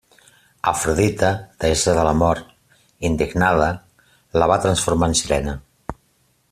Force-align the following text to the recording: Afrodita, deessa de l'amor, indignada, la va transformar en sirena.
Afrodita, 0.69 1.27
deessa 1.65 1.93
de 1.97 2.05
l'amor, 2.07 2.41
indignada, 3.11 3.67
la 4.43 4.49
va 4.53 4.61
transformar 4.65 5.11
en 5.13 5.19
sirena. 5.21 5.59